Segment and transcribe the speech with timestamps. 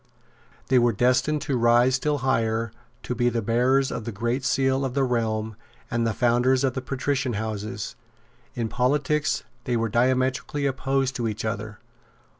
[0.69, 2.71] They were destined to rise still higher,
[3.03, 5.55] to be the bearers of the great seal of the realm,
[5.91, 7.95] and the founders of patrician houses.
[8.55, 11.77] In politics they were diametrically opposed to each other.